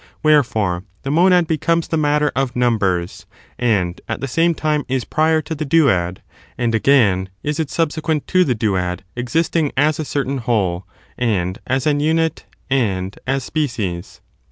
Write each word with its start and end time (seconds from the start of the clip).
Wherefore, 0.23 0.83
the 1.03 1.11
monad 1.11 1.45
becomes 1.45 1.87
the 1.87 1.95
matter 1.95 2.31
of 2.35 2.55
numbers, 2.55 3.27
and 3.59 4.01
at 4.09 4.19
the 4.19 4.27
same 4.27 4.55
time 4.55 4.83
is 4.87 5.05
prior 5.05 5.43
to 5.43 5.53
the 5.53 5.63
duad; 5.63 6.23
and, 6.57 6.73
again, 6.73 7.29
is 7.43 7.59
it 7.59 7.69
subsequent 7.69 8.25
to 8.25 8.43
the 8.43 8.55
duad 8.55 9.01
existing 9.15 9.71
as 9.77 9.99
a 9.99 10.03
certain 10.03 10.39
whole, 10.39 10.87
and 11.19 11.59
as 11.67 11.85
an 11.85 11.99
unit, 11.99 12.47
and 12.67 13.19
as 13.27 13.43
species. 13.43 14.21